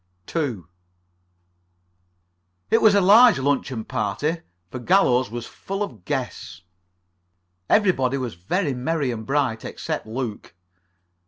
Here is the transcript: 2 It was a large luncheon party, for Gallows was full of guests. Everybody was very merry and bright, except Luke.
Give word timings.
2 0.25 0.67
It 2.71 2.81
was 2.81 2.95
a 2.95 3.01
large 3.01 3.37
luncheon 3.37 3.85
party, 3.85 4.37
for 4.71 4.79
Gallows 4.79 5.29
was 5.29 5.45
full 5.45 5.83
of 5.83 6.05
guests. 6.05 6.63
Everybody 7.69 8.17
was 8.17 8.33
very 8.33 8.73
merry 8.73 9.11
and 9.11 9.27
bright, 9.27 9.63
except 9.63 10.07
Luke. 10.07 10.55